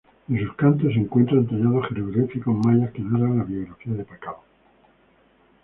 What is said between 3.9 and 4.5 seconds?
de Pakal.